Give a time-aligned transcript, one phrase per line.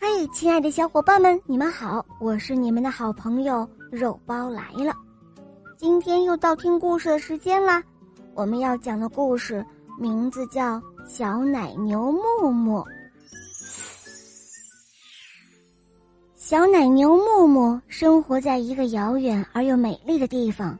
[0.00, 2.06] 嘿，亲爱的小伙伴们，你们好！
[2.20, 4.94] 我是你们的好朋友肉包来了。
[5.76, 7.82] 今天又到听故事的时间啦。
[8.32, 9.64] 我们要讲的故事
[9.98, 10.76] 名字叫
[11.08, 12.78] 《小奶牛木木》。
[16.36, 20.78] 小奶牛木木生活在一个遥远而又美丽的地方，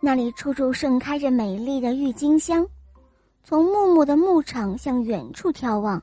[0.00, 2.66] 那里处处盛开着美丽的郁金香。
[3.44, 6.02] 从木木的牧场向远处眺望，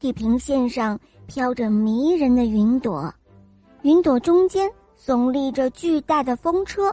[0.00, 3.12] 地平线上飘着迷人的云朵，
[3.82, 6.90] 云朵中间耸立着巨大的风车，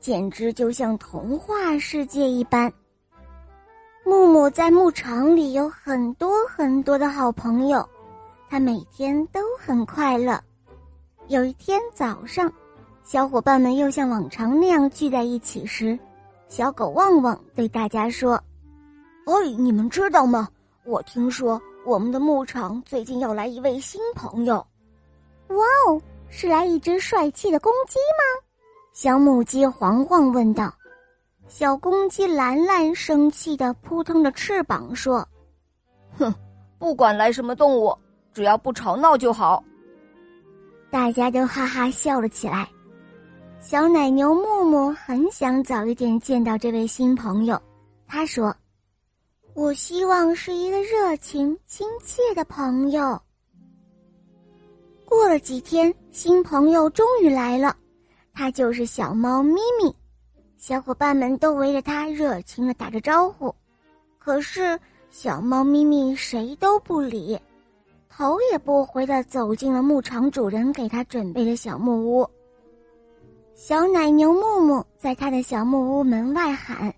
[0.00, 2.72] 简直就像童话世界一般。
[4.02, 7.86] 木木在牧场里有很多很多的好朋友，
[8.48, 10.40] 他每天都很快乐。
[11.26, 12.50] 有一天早上，
[13.04, 15.98] 小伙伴们又像往常那样聚在一起时，
[16.48, 18.42] 小狗旺旺对大家说。
[19.26, 20.48] 哎，你们知道吗？
[20.86, 24.56] 我听说我们的牧场最近要来一位新朋友。
[25.48, 25.56] 哇
[25.88, 28.46] 哦，是来一只帅气的公鸡吗？
[28.92, 30.70] 小母鸡黄黄问道。
[31.46, 35.26] 小公鸡兰兰生气的扑腾着翅膀说
[36.18, 36.30] ：“哼，
[36.78, 37.96] 不管来什么动物，
[38.34, 39.64] 只要不吵闹就好。”
[40.92, 42.68] 大家都哈哈笑了起来。
[43.60, 47.58] 小奶牛木木很想早一点见到这位新朋友，
[48.06, 48.54] 他说。
[49.58, 53.20] 我希望是一个热情亲切的朋友。
[55.04, 57.74] 过了几天，新朋友终于来了，
[58.32, 59.92] 他就是小猫咪咪。
[60.56, 63.52] 小伙伴们都围着他热情的打着招呼，
[64.16, 64.78] 可是
[65.10, 67.36] 小猫咪咪谁都不理，
[68.08, 72.24] 头也不回的走进了牧场主人给他准备的小木屋。
[73.56, 76.94] 小奶牛木木在他的小木屋门外喊。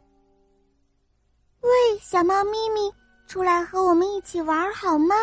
[2.10, 2.92] 小猫咪咪，
[3.28, 5.14] 出来和我们一起玩好吗？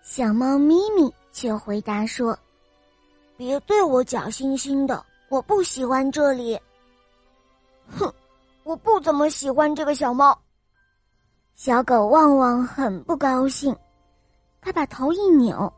[0.00, 2.38] 小猫咪咪却回答说
[3.36, 6.56] ：“别对我假惺惺的，我不喜欢这里。”
[7.98, 8.14] 哼，
[8.62, 10.38] 我不怎么喜欢这个小猫。
[11.56, 13.76] 小狗旺旺很不高兴，
[14.60, 15.72] 它把头一扭，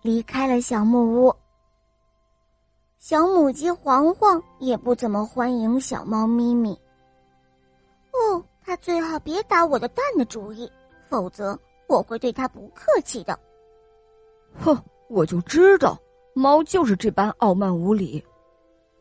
[0.00, 1.36] 离开了小木屋。
[2.96, 6.72] 小母鸡黄黄也不怎么欢迎小猫咪咪。
[8.12, 8.42] 哦。
[8.64, 10.70] 他最好别打我的蛋的主意，
[11.08, 11.58] 否则
[11.88, 13.38] 我会对他不客气的。
[14.54, 14.76] 哼，
[15.08, 15.98] 我就知道，
[16.34, 18.22] 猫就是这般傲慢无礼。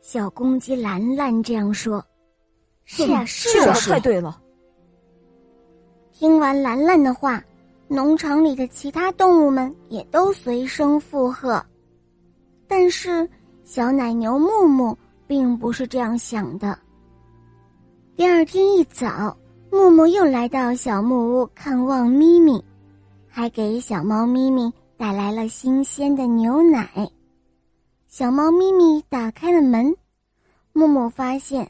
[0.02, 2.04] 小公鸡兰兰这样说
[2.86, 4.42] ：“是啊，是啊，太对了。”
[6.12, 7.44] 听完兰兰的话，
[7.88, 11.64] 农场里的其他动物们也都随声附和。
[12.68, 13.30] 但是
[13.64, 16.78] 小奶牛木木并不是这样想的。
[18.16, 19.38] 第二天一早。
[19.74, 22.62] 木木又来到小木屋看望咪咪，
[23.30, 27.10] 还给小猫咪咪带来了新鲜的牛奶。
[28.10, 29.96] 小猫咪咪打开了门，
[30.74, 31.66] 木木发现，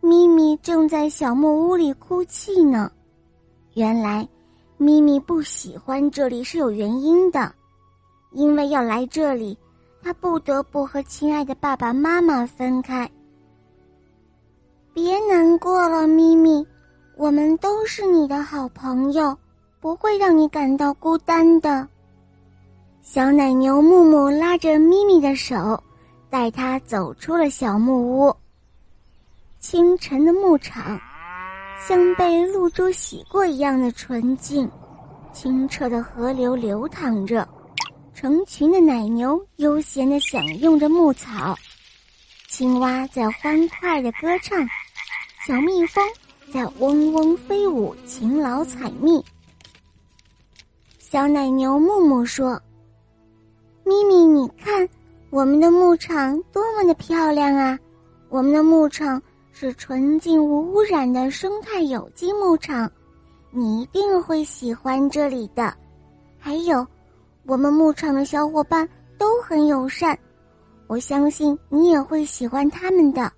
[0.00, 2.90] 咪咪正在小木屋里哭泣呢。
[3.74, 4.28] 原来，
[4.76, 7.54] 咪咪不喜欢这里是有原因的，
[8.32, 9.56] 因为要来这里，
[10.02, 13.08] 它不得不和亲爱的爸爸妈妈分开。
[14.92, 16.66] 别难过了，咪咪。
[17.20, 19.36] 我们都是你的好朋友，
[19.78, 21.86] 不会让你感到孤单的。
[23.02, 25.78] 小奶牛木木拉着咪咪的手，
[26.30, 28.34] 带它走出了小木屋。
[29.58, 30.98] 清晨的牧场，
[31.86, 34.66] 像被露珠洗过一样的纯净，
[35.30, 37.46] 清澈的河流流淌着，
[38.14, 41.54] 成群的奶牛悠闲的享用着牧草，
[42.48, 44.66] 青蛙在欢快的歌唱，
[45.46, 46.02] 小蜜蜂。
[46.52, 49.24] 在嗡嗡飞舞，勤劳采蜜。
[50.98, 52.60] 小奶牛木木说
[53.86, 54.88] ：“咪咪，你看，
[55.30, 57.78] 我们的牧场多么的漂亮啊！
[58.28, 59.22] 我们的牧场
[59.52, 62.90] 是纯净无污染的生态有机牧场，
[63.52, 65.72] 你一定会喜欢这里的。
[66.36, 66.84] 还有，
[67.46, 70.18] 我们牧场的小伙伴都很友善，
[70.88, 73.32] 我相信你也会喜欢他们的。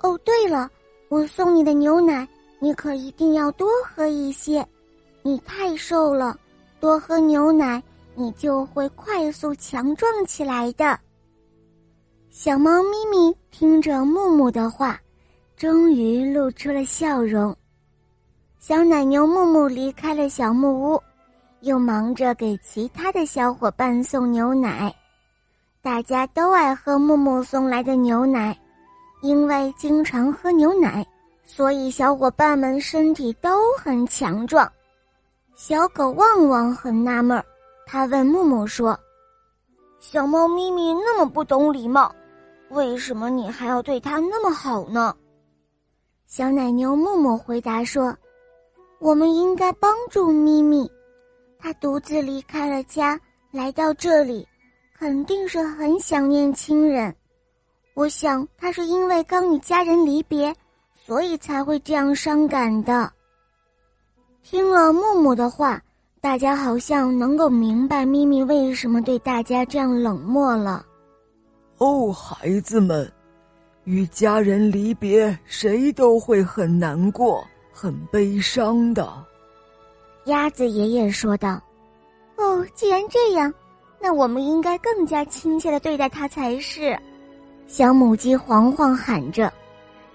[0.00, 0.70] 哦，对了。”
[1.08, 2.26] 我送你的牛奶，
[2.58, 4.66] 你可一定要多喝一些。
[5.22, 6.36] 你太瘦了，
[6.80, 7.82] 多喝牛奶，
[8.14, 10.98] 你就会快速强壮起来的。
[12.30, 15.00] 小猫咪咪听着木木的话，
[15.56, 17.56] 终于露出了笑容。
[18.58, 21.02] 小奶牛木木离开了小木屋，
[21.60, 24.92] 又忙着给其他的小伙伴送牛奶。
[25.80, 28.58] 大家都爱喝木木送来的牛奶。
[29.20, 31.06] 因为经常喝牛奶，
[31.44, 34.70] 所以小伙伴们身体都很强壮。
[35.54, 37.44] 小狗旺旺很纳闷儿，
[37.86, 38.98] 他问木木说
[40.00, 42.14] ：“小猫咪咪那么不懂礼貌，
[42.68, 45.16] 为什么你还要对它那么好呢？”
[46.26, 48.14] 小奶牛木木回答说
[49.00, 50.90] ：“我们应该帮助咪咪，
[51.58, 53.18] 它独自离开了家，
[53.50, 54.46] 来到这里，
[54.98, 57.14] 肯定是很想念亲人。
[57.96, 60.54] 我想他是因为刚与家人离别，
[60.94, 63.10] 所以才会这样伤感的。”
[64.44, 65.82] 听了木木的话。
[66.18, 70.84] 大家好像能够明白咪咪为什么对大家这样冷漠了。
[71.78, 73.08] 哦，孩子们，
[73.84, 79.08] 与家人离别，谁都会很难过、很悲伤的。
[80.24, 81.62] 鸭子爷爷说道
[82.34, 83.52] ：“哦，既然这样，
[84.00, 86.98] 那我们应该更加亲切的对待他才是。”
[87.68, 89.52] 小母鸡黄黄喊着，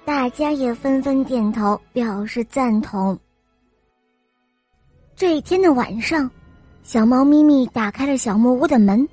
[0.06, 3.18] 大家也纷纷点头表示赞同。
[5.16, 6.30] 这一天的晚上，
[6.82, 9.08] 小猫咪咪打开了小木屋的门，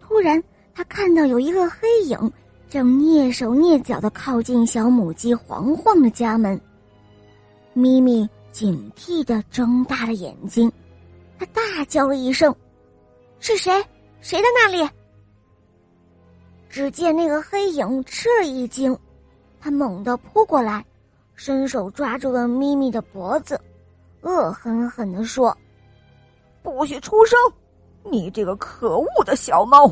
[0.00, 0.42] 突然，
[0.74, 2.32] 它看到有一个黑影
[2.68, 6.60] 正蹑手蹑脚的靠近小母鸡黄黄的家门。
[7.72, 10.70] 咪咪警惕的睁大了眼睛，
[11.38, 12.54] 它大叫了一声
[13.40, 13.72] ：“是谁？
[14.20, 14.88] 谁在那里？”
[16.74, 18.98] 只见那个黑影吃了一惊，
[19.60, 20.84] 他猛地扑过来，
[21.36, 23.60] 伸手抓住了咪咪的脖子。
[24.22, 25.56] 恶狠狠地说
[26.64, 27.38] ：“不许出声！
[28.02, 29.88] 你这个可恶的小猫！”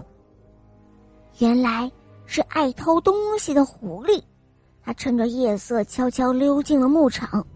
[1.39, 1.89] 原来
[2.27, 4.21] 是爱偷东西的狐狸，
[4.83, 7.47] 它趁着夜色悄悄溜进了牧场，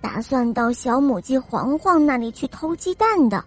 [0.00, 3.44] 打算到小母鸡黄黄那里去偷鸡蛋的。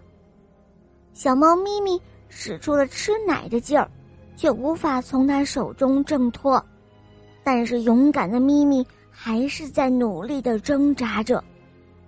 [1.12, 3.90] 小猫咪咪使出了吃奶的劲儿，
[4.38, 6.64] 却无法从它手中挣脱。
[7.42, 11.42] 但是勇敢的咪咪还是在努力的挣扎着。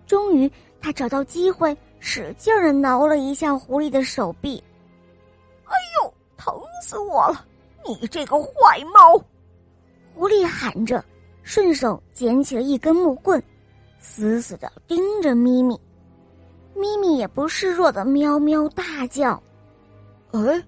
[0.06, 0.50] 终于，
[0.80, 4.62] 他找到机会，使劲儿的挠了一下狐狸的手臂。
[5.64, 7.44] 哎呦，疼死我了！
[7.86, 9.22] 你这个坏猫！
[10.14, 11.04] 狐狸喊着，
[11.42, 13.42] 顺手捡起了一根木棍，
[13.98, 15.80] 死死的盯着咪咪。
[16.74, 19.42] 咪咪也不示弱的喵喵大叫。
[20.32, 20.62] 哎，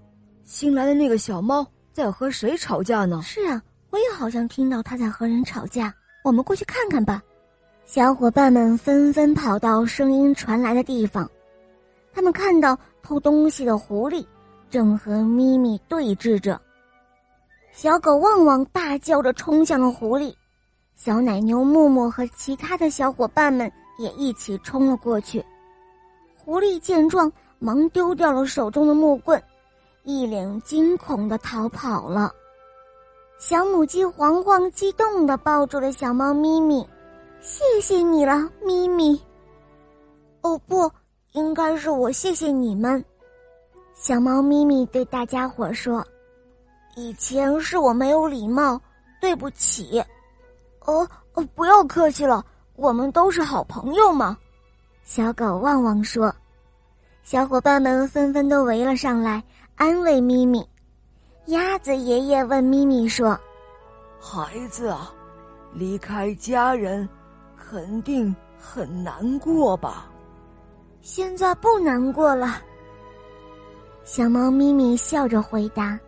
[0.44, 3.20] 新来的那个小猫在和谁吵架呢？
[3.22, 5.92] 是啊，我也好像听到它在和人吵架。
[6.24, 7.22] 我们过去看看吧。
[7.84, 11.28] 小伙伴们纷纷跑到声音传来的地方，
[12.12, 14.24] 他们看到偷东西的狐狸
[14.70, 16.60] 正和咪咪对峙着。
[17.72, 20.32] 小狗旺旺大叫着冲向了狐狸，
[20.94, 25.44] 小奶牛木木和其他的小伙伴们也一起冲了过去。
[26.36, 29.42] 狐狸见状，忙丢掉了手中的木棍，
[30.04, 32.32] 一脸惊恐的逃跑了。
[33.38, 36.86] 小母鸡黄黄激动的抱住了小猫咪咪。
[37.40, 39.20] 谢谢你了，咪咪。
[40.42, 40.90] 哦，不
[41.32, 43.04] 应该是我谢谢你们。
[43.94, 46.04] 小猫咪咪对大家伙说
[46.96, 48.80] ：“以前是我没有礼貌，
[49.20, 50.02] 对不起。”
[50.86, 52.44] 哦哦，不要客气了，
[52.76, 54.36] 我们都是好朋友嘛。
[55.04, 56.32] 小狗旺旺说。
[57.24, 59.42] 小伙伴们纷纷都围了上来，
[59.76, 60.66] 安慰咪咪。
[61.46, 63.38] 鸭子爷爷问咪咪说
[64.20, 65.12] ：“孩子啊，
[65.72, 67.08] 离开家人。”
[67.74, 70.06] 肯定很难过吧？
[71.00, 72.60] 现在不难过了。
[74.04, 75.98] 小猫咪咪笑着回答：“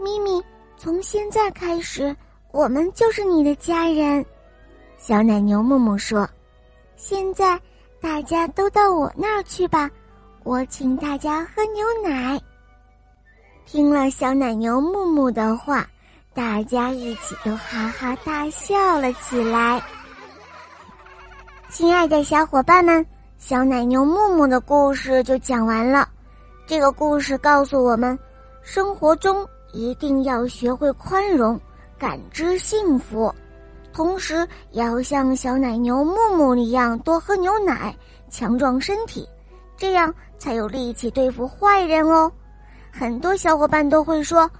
[0.00, 0.42] 咪咪，
[0.76, 2.14] 从现在开始，
[2.50, 4.24] 我们就是你的家人。”
[4.98, 6.28] 小奶牛木木说
[6.96, 7.60] ：“现在
[8.00, 9.88] 大家都到我那儿去吧，
[10.42, 12.40] 我请大家喝牛奶。”
[13.66, 15.84] 听了小奶牛木木的话，
[16.32, 19.82] 大家一起都哈哈大笑了起来。
[21.68, 23.04] 亲爱的小伙伴们，
[23.38, 26.08] 小奶牛木木的故事就讲完了。
[26.64, 28.16] 这个故事告诉我们，
[28.62, 31.60] 生活中一定要学会宽容，
[31.98, 33.34] 感知幸福，
[33.92, 37.92] 同时也要像小奶牛木木一样多喝牛奶，
[38.30, 39.28] 强壮身体，
[39.76, 42.30] 这样才有力气对付坏人哦。
[42.98, 44.50] 很多小伙伴都会说，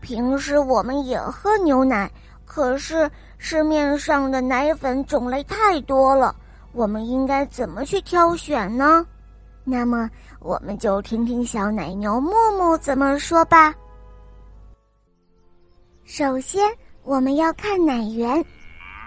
[0.00, 2.10] 平时我们也喝牛奶，
[2.46, 6.34] 可是市面上的奶粉种类太多了。
[6.72, 9.06] 我们应该怎么去挑选呢？
[9.62, 10.08] 那么，
[10.40, 13.74] 我们就听听小奶牛木木怎么说吧。
[16.06, 16.66] 首先，
[17.04, 18.42] 我们要看奶源，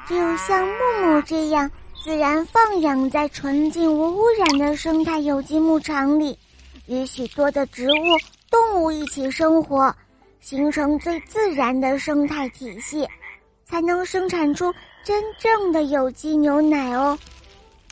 [0.07, 1.69] 只有像木木这样
[2.03, 6.37] 自然放养在纯净无污染的生态有机牧场里，
[6.85, 8.15] 与许多的植物、
[8.55, 9.93] 动物一起生活，
[10.39, 13.05] 形成最自然的生态体系，
[13.65, 17.19] 才能生产出真正的有机牛奶哦。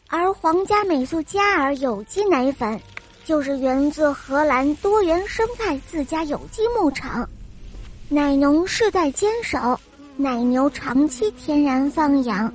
[0.07, 2.79] 而皇家美素佳儿有机奶粉，
[3.25, 7.27] 就是源自荷兰多元生态自家有机牧场，
[8.07, 9.77] 奶农世代坚守，
[10.15, 12.53] 奶牛长期天然放养，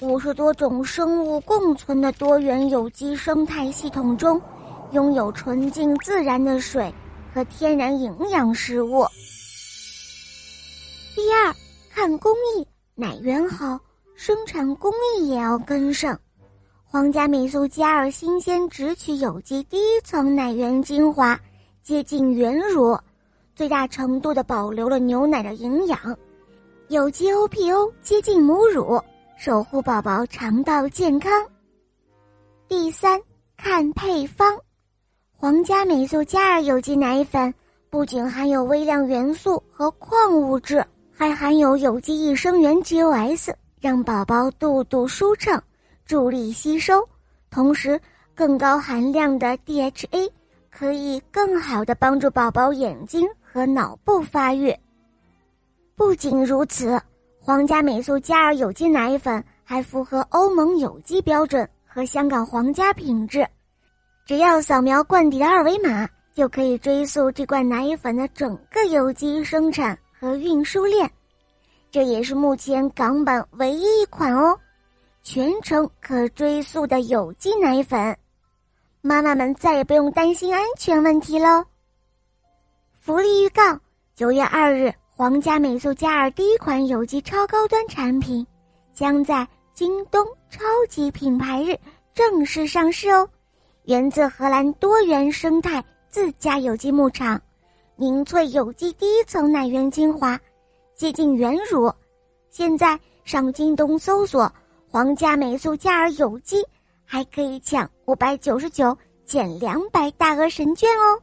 [0.00, 4.42] 五十多种生物共存的多元有机生态系统中，
[4.90, 6.92] 拥有纯净自然的水
[7.36, 9.04] 和天然营养食物。
[11.14, 11.54] 第二，
[11.90, 13.78] 看工艺，奶源好，
[14.14, 16.18] 生产工艺也要跟上。
[16.82, 21.38] 皇家美素佳尔新鲜直取有机第一层奶源精华，
[21.82, 22.98] 接近原乳，
[23.54, 26.16] 最大程度的保留了牛奶的营养。
[26.88, 28.98] 有机 OPO 接近母乳，
[29.36, 31.30] 守护宝宝肠道健康。
[32.66, 33.20] 第三，
[33.58, 34.58] 看配方，
[35.46, 37.54] 皇家美素佳儿有机奶粉
[37.88, 45.62] 不仅含有微量元素和矿物质，还含有有机益生元 GOS，让宝宝肚肚舒畅。
[46.04, 47.08] 助力吸收，
[47.48, 48.00] 同时
[48.34, 50.28] 更高含量的 DHA
[50.68, 54.76] 可以更好的帮助宝宝眼睛和脑部发育。
[55.94, 57.00] 不仅如此，
[57.38, 63.46] 皇家美素佳儿有机奶粉还符合欧盟有机标准和香港皇家品质。
[64.26, 71.08] 只要扫描罐底的二维码，就可以追溯这罐奶粉的整个有机生产和运输链。
[71.92, 74.58] 这也是目前港版唯一一款哦。
[75.22, 78.16] 全程可追溯的有机奶粉，
[79.00, 81.64] 妈妈们再也不用担心安全问题喽。
[83.00, 83.78] 福利预告：
[84.16, 88.44] 九月二日，皇家美素佳尔第一款有机超高端产品
[88.92, 91.78] 将在京东超级品牌日
[92.12, 93.28] 正式上市哦。
[93.86, 97.40] 源自荷兰多元生态自家有机牧场，
[97.94, 100.36] 凝萃有机第一层奶源精华，
[100.96, 101.92] 接近原乳。
[102.50, 104.52] 现在上京东搜索。
[104.88, 106.64] 皇家美素佳儿有机
[107.04, 111.20] 还可以抢五百九十九减两百大额神券哦！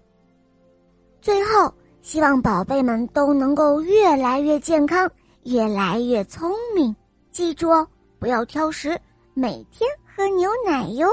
[1.21, 5.09] 最后，希望宝贝们都能够越来越健康，
[5.43, 6.95] 越来越聪明。
[7.31, 7.87] 记住哦，
[8.19, 8.99] 不要挑食，
[9.33, 11.09] 每天喝牛奶哟。